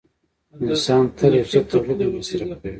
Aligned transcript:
انسان 0.63 1.03
تل 1.17 1.31
یو 1.39 1.47
څه 1.51 1.59
تولید 1.69 1.99
او 2.03 2.11
مصرف 2.17 2.47
کوي 2.59 2.69